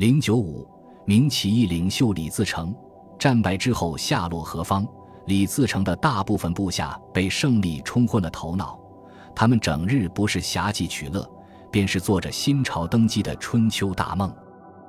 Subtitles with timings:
[0.00, 0.66] 零九五，
[1.04, 2.74] 明起义领袖李自成
[3.18, 4.88] 战败之后下落何方？
[5.26, 8.80] 李自成的大部分部下被胜利冲昏了头脑，
[9.36, 11.30] 他们整日不是侠妓取乐，
[11.70, 14.34] 便是做着新朝登基的春秋大梦。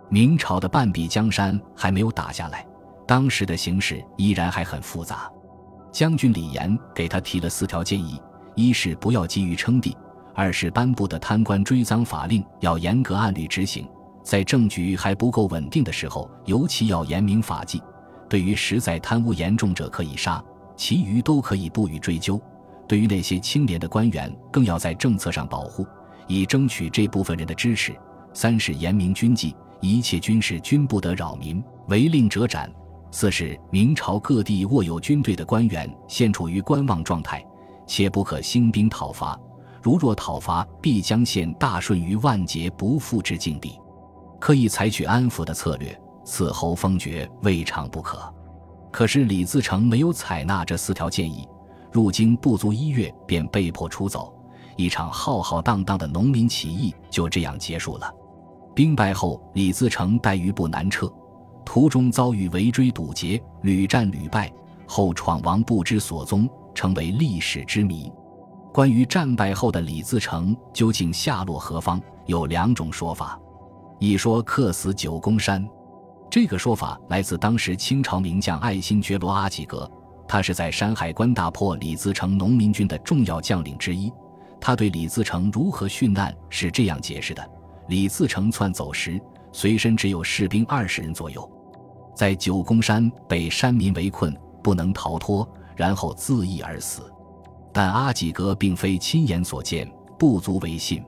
[0.08, 2.66] 明朝的半壁江山还没有打下来，
[3.05, 5.30] 当时的形势依然还很复杂。
[5.91, 8.18] 将军李严给他提了四条建议：
[8.55, 9.91] 一是不要急于称帝；
[10.34, 13.86] 二是颁布的贪官追赃法令要严格按律执行，
[14.24, 17.82] 在政局还不够稳定的时候，尤其要严明法纪。
[18.29, 20.43] 对于实在贪污严重者可以杀，
[20.78, 22.39] 其余都可以不予追究。
[22.88, 25.86] 对于那些清廉的官员，更要在政策上保护，
[26.28, 27.96] 以争取这部分人的支持。
[28.34, 32.72] 三是严明军纪，一切军事均不得扰民，违令者斩。
[33.12, 37.45] 四是明朝各地握有军队的官员现处于观望状态，
[37.86, 39.38] 切不可兴兵讨伐。
[39.81, 43.78] 如若讨伐，必将陷大顺于万劫不复之境地。
[44.41, 45.97] 可以采取安抚的策略。
[46.23, 48.22] 此后封爵未尝不可，
[48.91, 51.48] 可是李自成没有采纳这四条建议，
[51.92, 54.31] 入京不足一月便被迫出走，
[54.78, 58.14] 一场浩浩荡荡的农民起义就这样结束了。
[58.75, 61.11] 兵败后，李自成待余部南撤，
[61.66, 64.52] 途中遭遇围追堵截，屡战屡败，
[64.88, 68.11] 后闯王不知所踪，成为历史之谜。
[68.72, 73.38] 关于战败后的李自成究竟下落何方，有两种说法：
[74.02, 75.64] 一说客死九宫山。
[76.28, 79.88] 这个说法来自当时清朝名将爱新觉罗阿济格，
[80.28, 84.12] 他是在山海关大破李自成农民军的重要将领之一。
[84.60, 87.48] 他对李自成如何殉难是这样解释的：
[87.90, 91.48] 李自成窜走时，随身只有士兵二十人左右，
[92.16, 97.04] 在九宫山被山民围困，不能逃脱，然后自缢而死。
[97.72, 101.04] 但阿济格并非亲眼所见，不足为信。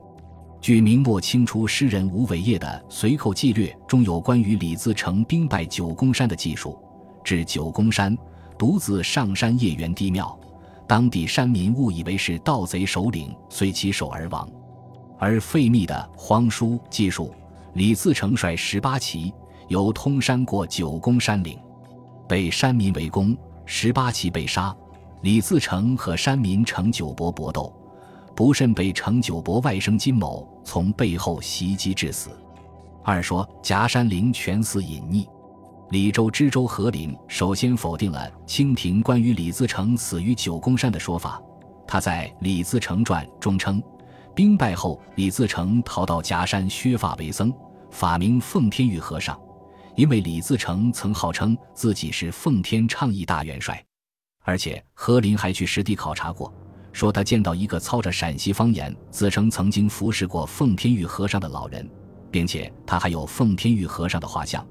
[0.63, 6.79] 据明末清初诗人吴伟业的《随口记略》中有关于李自成兵败九宫山的记述，
[7.21, 8.17] 至九宫山，
[8.57, 10.39] 独自上山夜圆帝庙，
[10.87, 14.49] 当地山民误以为是盗贼首领，遂起手而亡。
[15.19, 17.33] 而费密的《荒书》记述，
[17.73, 19.33] 李自成率十八骑
[19.67, 21.59] 由通山过九宫山岭，
[22.25, 23.35] 被山民围攻，
[23.65, 24.73] 十八骑被杀，
[25.23, 27.77] 李自成和山民成九伯搏斗。
[28.35, 32.29] 不慎被程九伯外甥金某从背后袭击致死。
[33.03, 35.27] 二说夹山陵全死隐匿。
[35.89, 41.41] 李州知州何林首先否定了清廷关于李自成死于九宫山的说法。
[41.85, 43.83] 他在《李自成传》中称，
[44.33, 47.53] 兵败后李自成逃到夹山削发为僧，
[47.91, 49.39] 法名奉天玉和尚。
[49.95, 53.85] 因为李自成曾号称自己是奉天倡议大元帅，
[54.43, 56.51] 而且何林还去实地考察过。
[56.93, 61.89] 说他见到一个操着陕西方言、自称曾经服侍过奉天玉和尚的老人，
[62.31, 64.65] 并且他还有奉天玉和尚的画像。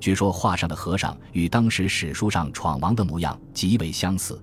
[0.00, 4.40] 据说画上的和尚与当时史书上闯王的模样极为相似。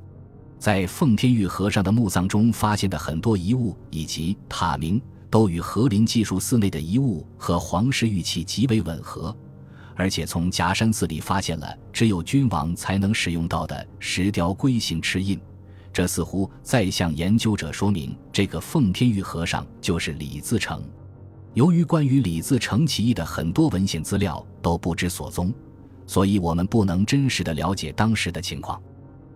[0.58, 9.36] 在奉天玉和尚的墓葬中发现的很多遗物以及塔铭，都与和林技术寺内的遗物和皇室玉器极为吻合。
[9.94, 15.40] 而且从夹山寺里发现了只有君王才能使用到的石雕龟形螭印。
[15.96, 20.84] 这似乎在向研究者说明，这个奉天玉和尚就是李自成。
[21.54, 25.54] 由于关于李自成起义的很多文献资料都不知所踪，
[26.06, 28.78] 所以我们不能真实的了解当时的情况，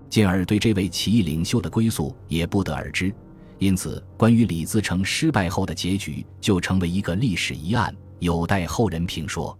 [0.09, 3.15] 进而对这位起义领袖的归宿也不得而知。
[3.57, 9.57] 因此，关于李自成失败后的结局，就成为一个历史疑案，有待后人评说。